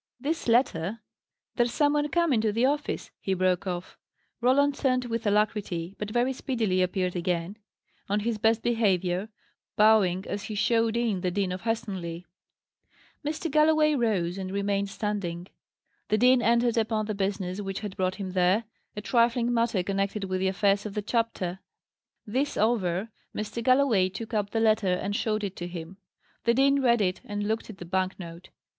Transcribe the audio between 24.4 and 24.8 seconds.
the